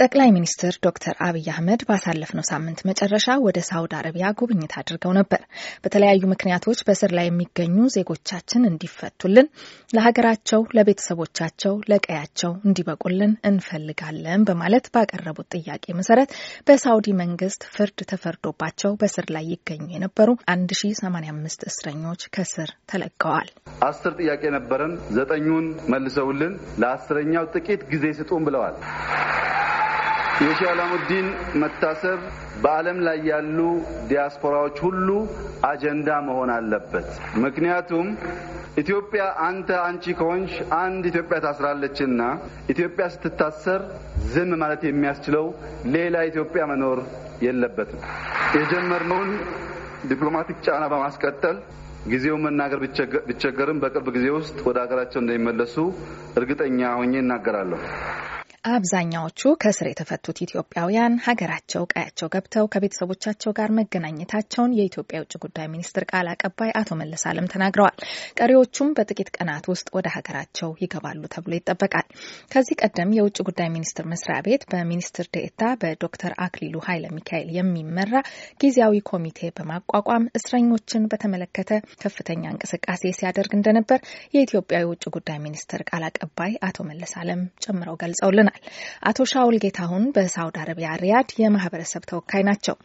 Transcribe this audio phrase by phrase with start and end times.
[0.00, 5.40] ጠቅላይ ሚኒስትር ዶክተር አብይ አህመድ ባሳለፍነው ሳምንት መጨረሻ ወደ ሳውዲ አረቢያ ጉብኝት አድርገው ነበር።
[5.84, 9.48] በተለያዩ ምክንያቶች በስር ላይ የሚገኙ ዜጎቻችን እንዲፈቱልን፣
[9.90, 16.32] ለሀገራቸው፣ ለቤተሰቦቻቸው፣ ለቀያቸው እንዲበቁልን እንፈልጋለን በማለት ባቀረቡት ጥያቄ መሰረት
[16.66, 23.50] በሳውዲ መንግስት ፍርድ ተፈርዶባቸው በስር ላይ ይገኙ የነበሩ 1085 እስረኞች ከስር ተለቀዋል።
[23.90, 28.76] አስር ጥያቄ ነበረን። ዘጠኙን መልሰውልን ለአስረኛው ጥቂት ጊዜ ስጡን ብለዋል።
[30.42, 31.26] የሼህ አላሙዲን
[31.62, 32.18] መታሰር
[32.62, 33.58] በዓለም ላይ ያሉ
[34.10, 35.08] ዲያስፖራዎች ሁሉ
[35.68, 37.08] አጀንዳ መሆን አለበት።
[37.44, 38.06] ምክንያቱም
[38.82, 42.20] ኢትዮጵያ አንተ አንቺ ከሆንሽ አንድ ኢትዮጵያ ታስራለችና
[42.74, 43.82] ኢትዮጵያ ስትታሰር
[44.32, 45.46] ዝም ማለት የሚያስችለው
[45.96, 47.00] ሌላ ኢትዮጵያ መኖር
[47.46, 48.00] የለበትም።
[48.56, 49.30] የጀመርነውን
[50.10, 51.56] ዲፕሎማቲክ ጫና በማስቀጠል
[52.06, 52.78] ጊዜውን መናገር
[53.28, 55.76] ቢቸገርም በቅርብ ጊዜ ውስጥ ወደ ሀገራቸው እንደሚመለሱ
[56.40, 57.80] እርግጠኛ ሆኜ እናገራለሁ።
[58.64, 66.26] አብዛኛዎቹ ከእስር የተፈቱት ኢትዮጵያውያን ሀገራቸው ቀያቸው ገብተው ከቤተሰቦቻቸው ጋር መገናኘታቸውን የኢትዮጵያ የውጭ ጉዳይ ሚኒስትር ቃል
[66.32, 67.96] አቀባይ አቶ መለስ አለም ተናግረዋል።
[68.38, 72.06] ቀሪዎቹም በጥቂት ቀናት ውስጥ ወደ ሀገራቸው ይገባሉ ተብሎ ይጠበቃል።
[72.52, 78.14] ከዚህ ቀደም የውጭ ጉዳይ ሚኒስቴር መስሪያ ቤት በሚኒስትር ዴኤታ በዶክተር አክሊሉ ኃይለ ሚካኤል የሚመራ
[78.60, 84.00] ጊዜያዊ ኮሚቴ በማቋቋም እስረኞችን በተመለከተ ከፍተኛ እንቅስቃሴ ሲያደርግ እንደነበር
[84.36, 88.49] የኢትዮጵያ የውጭ ጉዳይ ሚኒስትር ቃል አቀባይ አቶ መለስ አለም ጨምረው ገልጸውልናል።
[89.10, 92.76] አቶ ሻውል ጌታሁን በሳውዲ አረቢያ ሪያድ የማህበረሰብ ተወካይ ናቸው።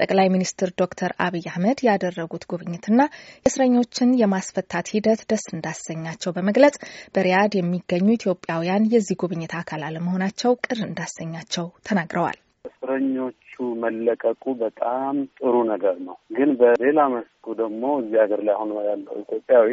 [0.00, 3.00] ጠቅላይ ሚኒስትር ዶክተር አብይ አህመድ ያደረጉት ጉብኝትና
[3.46, 6.78] እስረኞችን የማስፈታት ሂደት ደስ እንዳሰኛቸው በመግለጽ
[7.14, 15.96] በሪያድ የሚገኙ ኢትዮጵያውያን የዚህ ጉብኝት አካል አለመሆናቸው ቅር እንዳሰኛቸው ተናግረዋል። እስረኞቹ መለቀቁ በጣም ጥሩ ነገር
[16.04, 19.68] ነው። ግን በሌላ መስኩ ደግሞ እዚህ ሀገር ላይ አሁን ያለው ኢትዮጵያዊ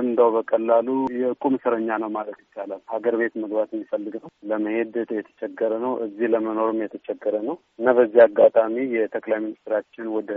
[0.00, 5.92] እንደው በቀላሉ የቁም እስረኛ ነው ማለት ይቻላል። ሀገር ቤት መግባት የሚፈልግ ነው፣ ለመሄድ የተቸገረ ነው፣
[6.06, 10.30] እዚህ ለመኖርም የተቸገረ ነው እና በዚህ አጋጣሚ የጠቅላይ ሚኒስትራችን ወደ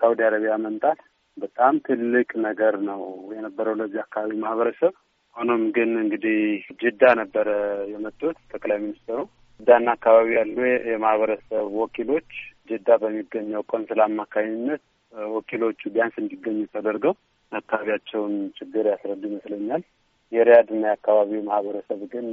[0.00, 1.00] ሳውዲ አረቢያ መምጣት
[1.36, 4.94] በጣም ትልቅ ነገር ነው የነበረው ለዚህ አካባቢ ማህበረሰብ።
[5.36, 6.38] ሆኖም ግን እንግዲህ
[6.78, 7.48] ጅዳ ነበረ
[7.90, 9.18] የመጡት ጠቅላይ ሚኒስትሩ
[9.60, 10.56] ጅዳና አካባቢ ያሉ
[10.88, 12.30] የማህበረሰብ ወኪሎች
[12.70, 14.82] ጅዳ በሚገኘው ቆንስላ አማካኝነት
[15.30, 17.14] ወኪሎቹ ቢያንስ እንዲገኙ ተደርገው
[17.52, 19.82] አካባቢያቸውን ችግር ያስረዱ ይመስለኛል።
[20.32, 22.26] የሪያድና የአካባቢው ማህበረሰብ ግን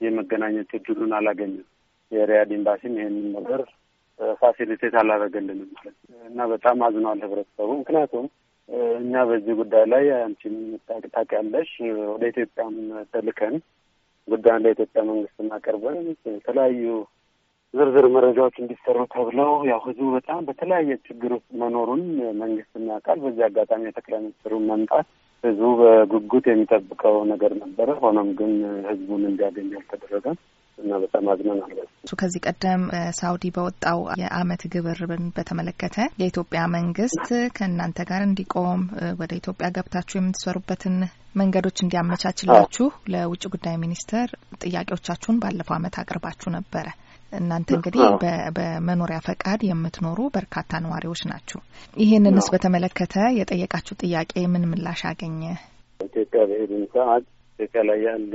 [0.00, 1.66] የመገናኘት እድሉን አላገኘም።
[2.12, 3.62] የሪያድ ኤምባሲም ይህንን ነገር
[4.40, 5.96] ፋሲሊቴት አላደረገልንም ማለት
[6.26, 8.26] እና በጣም አዝኗል ህብረተሰቡ። ምክንያቱም
[8.98, 10.56] እኛ በዚህ ጉዳይ ላይ አንቺም
[11.14, 11.70] ታውቂያለሽ
[12.10, 12.74] ወደ ኢትዮጵያም
[13.12, 13.54] ተልከን
[14.30, 15.96] ጉዳዩን ለኢትዮጵያ መንግስት እናቀርበን
[16.30, 16.84] የተለያዩ
[17.74, 22.02] ዝርዝር መረጃዎች እንዲሰሩ ተብለው ያው ህዝቡ በጣም በተለያየ ችግር ውስጥ መኖሩን
[22.40, 25.06] መንግስት ያውቃል። በዚህ አጋጣሚ የጠቅላይ ሚኒስትሩን መምጣት
[25.44, 28.52] ህዝቡ በጉጉት የሚጠብቀው ነገር ነበረ። ሆኖም ግን
[28.88, 30.38] ህዝቡን እንዲያገኝ አልተደረገም
[30.80, 31.24] እና በጣም
[32.02, 32.82] እሱ ከዚህ ቀደም
[33.18, 34.98] ሳውዲ በወጣው የአመት ግብር
[35.36, 37.26] በተመለከተ የኢትዮጵያ መንግስት
[37.56, 38.82] ከእናንተ ጋር እንዲቆም
[39.20, 40.96] ወደ ኢትዮጵያ ገብታችሁ የምትሰሩበትን
[41.34, 44.28] መንገዶች እንዲያመቻችላችሁ ለውጭ ጉዳይ ሚኒስቴር
[44.64, 46.86] ጥያቄዎቻችሁን ባለፈው አመት አቅርባችሁ ነበረ።
[47.32, 48.04] እናንተ እንግዲህ
[48.56, 51.60] በመኖሪያ ፈቃድ የምትኖሩ በርካታ ነዋሪዎች ናችሁ።
[51.96, 55.42] ይህንንስ በተመለከተ የጠየቃችሁ ጥያቄ ምን ምላሽ አገኘ?
[56.00, 57.24] ኢትዮጵያ በሄድን ሰዓት
[57.58, 58.32] ኢትዮጵያ ላይ ያሉ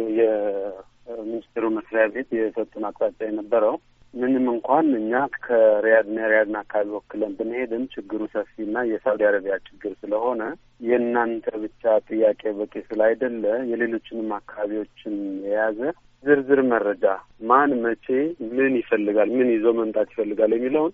[1.07, 3.75] የሚኒስትሩ መስሪያ ቤት የሰጡን አቅጣጫ የነበረው
[4.13, 10.43] ምንም እንኳን እኛ ከሪያድና የሪያድን አካባቢ ወክለን ብንሄድም ችግሩ ሰፊና የሳውዲ አረቢያ ችግር ስለሆነ
[10.87, 15.15] የእናንተ ብቻ ጥያቄ በቂ ስላይደለ የሌሎችንም አካባቢዎችን
[15.45, 15.79] የያዘ
[16.23, 17.05] ዝርዝር መረጃ
[17.49, 18.05] ማን መቼ
[18.53, 20.93] ምን ይፈልጋል፣ ምን ይዞ መምጣት ይፈልጋል የሚለውን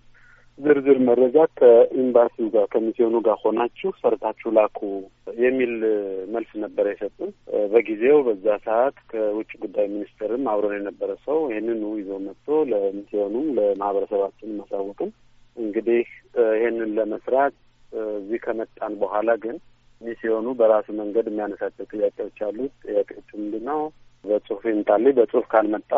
[0.62, 4.80] ዝርዝር መረጃ ከኤምባሲው ጋር ከሚስዮኑ ጋር ሆናችሁ ሰርታችሁ ላኩ
[5.42, 5.72] የሚል
[6.34, 7.30] መልስ ነበረ የሰጡን።
[7.72, 15.10] በጊዜው በዛ ሰዓት ከውጭ ጉዳይ ሚኒስቴርም አብሮን የነበረ ሰው ይህንኑ ይዞ መጥቶ ለሚስዮኑም ለማህበረሰባችን ማሳወቅም
[15.56, 16.04] እንግዲህ
[16.56, 17.56] ይህንን ለመስራት
[18.16, 19.56] እዚህ ከመጣን በኋላ ግን
[20.02, 23.80] ሚስዮኑ በራሱ መንገድ የሚያነሳቸው ጥያቄዎች አሉት። ጥያቄዎቹ ምንድን ነው?
[24.24, 25.90] በጽሁፍ ይምጣልኝ፣ በጽሁፍ ካልመጣ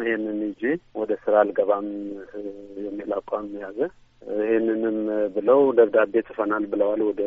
[0.00, 0.62] ይህንን ይዤ
[0.94, 1.86] ወደ ስራ አልገባም
[2.84, 3.78] የሚል አቋም ያዘ።
[4.42, 4.98] ይህንንም
[5.34, 7.22] ብለው ደብዳቤ ጽፈናል ብለዋል ወደ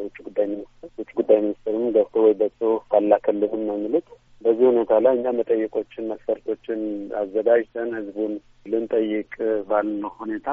[0.00, 4.08] ውጭ ጉዳይ ሚኒስትር። ውጭ ጉዳይ ሚኒስትርም ገብቶ ወይ በጽሁፍ ካላከልንም ነው የሚሉት።
[4.42, 6.80] በዚህ ሁኔታ ላይ እኛ መጠየቆችን መስፈርቶችን
[7.20, 8.32] አዘጋጅተን ህዝቡን
[8.66, 9.32] ልንጠይቅ
[9.68, 10.48] ባልነው ሁኔታ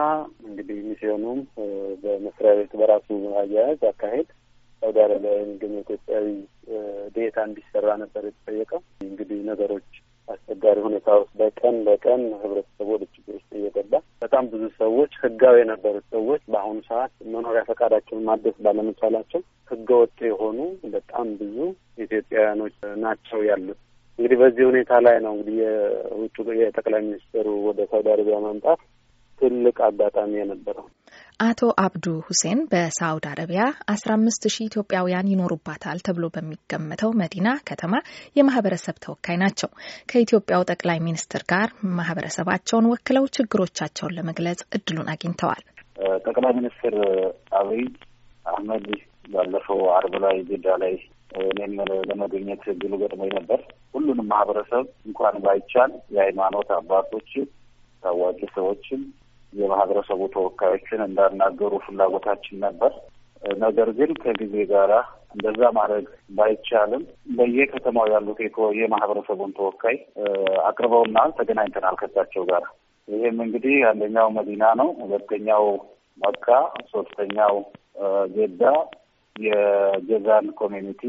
[0.48, 1.39] እንግዲህ ሚስዮኑም
[2.04, 3.07] በመስሪያ ቤቱ በራሱ
[3.42, 4.30] አያያዝ አካሄድ
[4.83, 6.25] ሳውዲ አረቢያ የሚገኘ ኢትዮጵያዊ
[7.15, 9.89] ዴታ እንዲሰራ ነበር የተጠየቀው። እንግዲህ ነገሮች
[10.27, 13.94] አስቸጋሪ ሁኔታ ውስጥ በቀን በቀን ህብረተሰቡ ወደ ችግር ውስጥ እየገባ
[14.24, 19.41] በጣም ብዙ ሰዎች ህጋዊ የነበሩት ሰዎች በአሁኑ ሰዓት መኖሪያ ፈቃዳቸውን ማደስ ባለመቻላቸው
[19.71, 20.59] ህገ ወጥ የሆኑ
[20.94, 21.57] በጣም ብዙ
[22.06, 23.80] ኢትዮጵያውያኖች ናቸው ያሉት።
[24.19, 28.81] እንግዲህ በዚህ ሁኔታ ላይ ነው እንግዲህ የውጭ የጠቅላይ ሚኒስትሩ ወደ ሳውዲ አረቢያ መምጣት
[29.41, 30.88] ትልቅ አጋጣሚ የነበረው።
[31.44, 33.62] አቶ አብዱ ሁሴን በሳውዲ አረቢያ
[33.94, 37.94] አስራ አምስት ሺህ ኢትዮጵያውያን ይኖሩባታል ተብሎ በሚገመተው መዲና ከተማ
[38.36, 39.69] የማህበረሰብ ተወካይ ናቸው።
[40.12, 41.68] ከኢትዮጵያው ጠቅላይ ሚኒስትር ጋር
[41.98, 45.63] ማህበረሰባቸውን ወክለው ችግሮቻቸውን ለመግለጽ እድሉን አግኝተዋል።
[46.25, 46.95] ጠቅላይ ሚኒስትር
[47.60, 47.84] አብይ
[48.45, 48.88] አህመድ
[49.30, 50.95] ባለፈው አርብ ላይ ጅዳ ላይ
[51.44, 51.75] እኔም
[52.10, 53.60] ለመገኘት እድሉ ገጥሞኝ ነበር።
[53.95, 57.45] ሁሉንም ማህበረሰብ እንኳን ባይቻል የሃይማኖት አባቶችን፣
[58.04, 59.01] ታዋቂ ሰዎችን
[59.54, 62.94] የማህበረሰቡ ተወካዮችን እንዳናገሩ ፍላጎታችን ነበር።
[63.60, 64.92] ነገር ግን ከጊዜ ጋራ
[65.36, 66.06] እንደዛ ማድረግ
[66.38, 67.04] ባይቻልም
[67.38, 68.40] በየከተማው ያሉት
[68.78, 69.98] የማህበረሰቡን ተወካይ
[70.70, 72.66] አቅርበውናል። ተገናኝተናል ከሳቸው ጋር።
[73.08, 75.66] ይህም እንግዲህ አንደኛው መዲና ነው፣ ሁለተኛው
[76.20, 76.46] መካ፣
[76.92, 77.56] ሶስተኛው
[78.36, 78.62] ጀዳ
[79.36, 81.01] የጀዛን community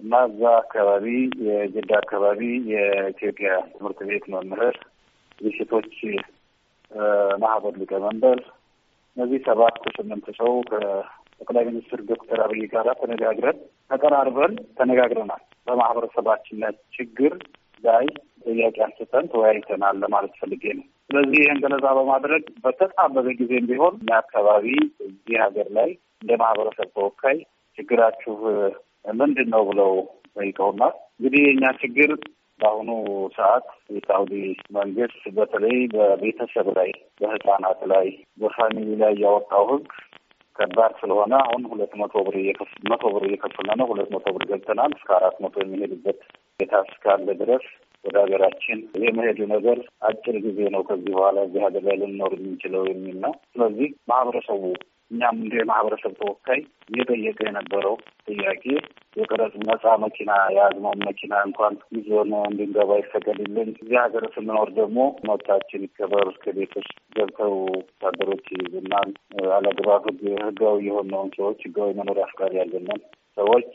[0.00, 1.06] እና እዛ አካባቢ
[1.48, 2.40] የጀዳ አካባቢ
[2.72, 4.76] የኢትዮጵያ ትምህርት ቤት መምህር
[5.38, 5.92] የሴቶች
[7.42, 8.38] ማህበር ሊቀመንበር
[9.16, 13.58] እነዚህ ሰባት ስምንት ሰው ከጠቅላይ ሚኒስትር ዶክተር አብይ ጋር ተነጋግረን
[13.90, 16.62] ተቀራርበን ተነጋግረናል። በማህበረሰባችን
[16.96, 17.32] ችግር
[17.84, 18.06] ላይ
[18.46, 24.66] ጥያቄ አንስተን ተወያይተናል ለማለት ፈልጌ ነው። ስለዚህ ይህን ገለጻ በማድረግ በተጣበበ ጊዜም ቢሆን እኛ አካባቢ
[25.06, 25.90] እዚህ ሀገር ላይ
[26.22, 27.38] እንደ ማህበረሰብ ተወካይ
[27.78, 28.34] ችግራችሁ
[29.14, 29.92] ምንድን ነው ብለው
[30.36, 32.10] ጠይቀውናል። እንግዲህ የእኛ ችግር
[32.60, 32.90] በአሁኑ
[33.36, 34.34] ሰዓት የሳውዲ
[34.76, 36.90] መንግስት በተለይ በቤተሰብ ላይ፣
[37.20, 38.06] በህፃናት ላይ፣
[38.40, 39.86] በፋሚሊ ላይ ያወጣው ህግ
[40.56, 42.36] ከባድ ስለሆነ አሁን ሁለት መቶ ብር
[42.90, 46.18] መቶ ብር እየከፈልን ነው። ሁለት መቶ ብር ገብተናል። እስከ አራት መቶ የሚሄድበት
[46.50, 47.64] ሁኔታ እስካለ ድረስ
[48.04, 53.16] ወደ ሀገራችን የመሄዱ ነገር አጭር ጊዜ ነው። ከዚህ በኋላ እዚህ ሀገር ላይ ልንኖር የምንችለው የሚል
[53.24, 54.62] ነው። ስለዚህ ማህበረሰቡ
[55.10, 56.60] እኛም እንደ ማህበረሰብ ተወካይ
[56.90, 57.94] እየጠየቀ የነበረው
[58.28, 58.62] ጥያቄ
[59.16, 64.98] የቀረጽ ነጻ መኪና የያዝነውን መኪና እንኳን ይዞን እንድንገባ ይፈቀድልን፣ እዚህ ሀገር ስንኖር ደግሞ
[65.28, 69.10] መብታችን ይከበር፣ እስከ ቤት ውስጥ ገብተው ወታደሮች ይይዙናል፣
[69.56, 70.06] አለግባብ
[70.42, 73.02] ህጋዊ የሆነውን ሰዎች ህጋዊ መኖሪያ ፍቃድ ያለንን
[73.36, 73.70] ሰዎች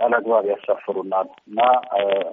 [0.00, 1.60] አላግባብ ያሳፍሩናል። እና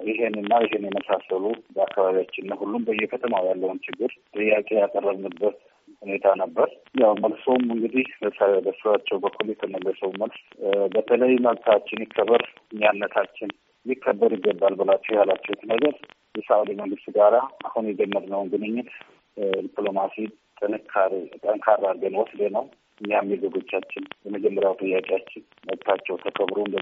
[0.10, 1.44] ይሄንና ይሄን የመሳሰሉ
[1.76, 5.58] በአካባቢያችን ሁሉም በየከተማው ያለውን ችግር ጥያቄ ያቀረብንበት
[6.02, 6.70] ሁኔታ ነበር።
[7.02, 8.08] ያው መልሶም እንግዲህ
[8.66, 10.40] በሰቸው በኩል የተመለሰው መልስ
[10.96, 13.52] በተለይ መብታችን ይከበር፣ እኛነታችን
[13.86, 15.94] ሊከበር ይገባል ብላችሁ ያላችሁት ነገር
[16.36, 17.36] የሳዑዲ መንግስት ጋራ
[17.68, 18.90] አሁን የጀመርነውን ግንኙነት
[19.60, 20.16] ዲፕሎማሲ
[20.62, 21.14] ጥንካሬ
[21.44, 22.66] ጠንካራ አድርገን ወስደ ነው
[23.02, 26.78] እኛም የዜጎቻችን የመጀመሪያው ጥያቄያችን መብታቸው ተከብሮ እንደ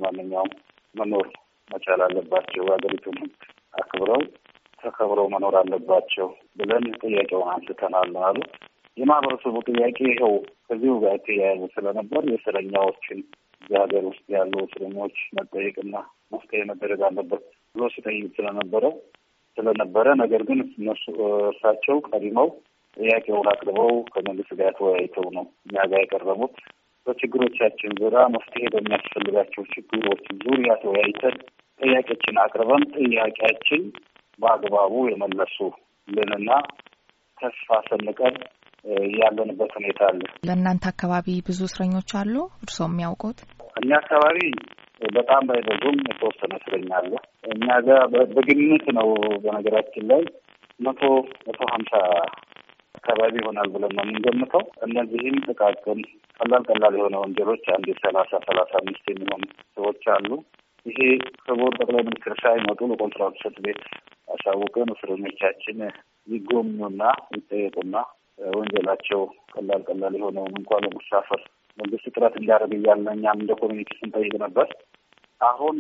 [0.95, 1.27] መኖር
[1.69, 3.33] መቻል አለባቸው። ሀገሪቱን ሕግ
[3.74, 4.21] አክብረው
[4.83, 6.27] ተከብረው መኖር አለባቸው
[6.59, 8.51] ብለን ጥያቄውን አንስተናል ያሉት።
[8.98, 10.34] የማህበረሰቡ ጥያቄ ይኸው
[10.68, 13.19] ከዚሁ ጋር የተያያዘ ስለነበር የእስረኛዎችን
[13.62, 15.95] እዚህ ሀገር ውስጥ ያሉ እስረኞች መጠየቅና
[16.34, 17.44] መፍትሄ መደረግ አለበት
[17.75, 18.86] ብሎ ሲጠይቅ ስለነበረ
[19.57, 21.04] ስለነበረ ነገር ግን እነሱ
[21.44, 22.48] እርሳቸው ቀድመው
[22.98, 26.56] ጥያቄውን አቅርበው ከመንግስት ጋር ተወያይተው ነው እኛ ጋር የቀረቡት።
[27.07, 31.36] በችግሮቻችን ዙሪያ መፍትሄ በሚያስፈልጋቸው ችግሮች ዙሪያ ተወያይተን
[31.80, 33.81] ጥያቄችን አቅርበን ጥያቄያችን
[34.40, 35.57] በአግባቡ የመለሱ
[36.07, 36.50] ልንና
[37.38, 38.36] ተስፋ ሰንቀን
[39.18, 42.33] ያለንበት ሁኔታ አለ። ለእናንተ አካባቢ ብዙ እስረኞች አሉ
[42.63, 43.38] እርስዎ የሚያውቁት?
[43.80, 44.39] እኛ አካባቢ
[45.13, 47.13] በጣም ባይበዙም የተወሰነ እስረኛ አለ።
[47.53, 48.01] እኛ ጋር
[48.35, 49.09] በግምት ነው
[49.44, 50.24] በነገራችን ላይ
[50.80, 51.01] መቶ
[51.45, 51.94] መቶ ሀምሳ
[52.95, 55.99] አካባቢ ይሆናል ብለን ነው የምንገምተው። እነዚህም ጥቃቅን
[56.40, 59.44] ቀላል ቀላል የሆነ ወንጀሎች አንድ ሰላሳ ሰላሳ አምስት የሚሆኑ
[59.75, 60.30] ሰዎች አሉ።
[60.85, 60.99] ይሄ
[61.44, 63.81] ክቡር ጠቅላይ ሚኒስትር ሳይመጡ ለኮንትራት ጽሕፈት ቤት
[64.33, 65.80] አሳውቀን እስረኞቻችን
[66.28, 67.02] ይጎብኙና
[67.35, 67.95] ይጠየቁና
[68.40, 69.21] ወንጀላቸው
[69.54, 71.42] ቀላል ቀላል የሆነውን እንኳን ለመሳፈር
[71.80, 74.68] መንግስት ጥረት እንዲያደርግ እያልን እኛም እንደ community ስንጠይቅ ነበር።
[75.42, 75.78] አሁን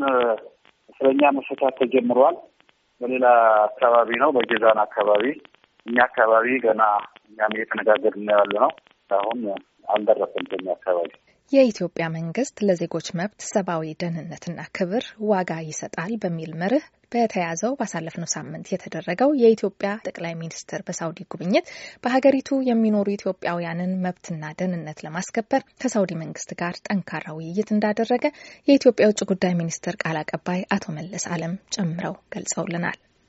[0.89, 2.37] እስረኛ መፈታት ተጀምሯል።
[3.01, 3.25] በሌላ
[3.67, 5.25] አካባቢ ነው፣ በጀዛን አካባቢ።
[5.85, 6.81] እኛ አካባቢ ገና
[7.27, 8.71] እኛም እየተነጋገርን ያለ ነው።
[9.11, 9.39] አሁን
[9.93, 11.11] አልደረሰም ከኛ አካባቢ።
[11.51, 19.31] የኢትዮጵያ መንግስት ለዜጎች መብት ሰብአዊ ደህንነትና ክብር ዋጋ ይሰጣል በሚል መርህ በተያዘው ባሳለፍነው ሳምንት የተደረገው
[19.41, 21.67] የኢትዮጵያ ጠቅላይ ሚኒስትር በሳውዲ ጉብኝት
[22.03, 28.25] በሀገሪቱ የሚኖሩ ኢትዮጵያውያንን መብትና ደህንነት ለማስከበር ከሳውዲ መንግስት ጋር ጠንካራ ውይይት እንዳደረገ
[28.67, 32.99] የኢትዮጵያ የውጭ ጉዳይ ሚኒስትር ቃል አቀባይ አቶ መለስ አለም ጨምረው ገልጸውልናል።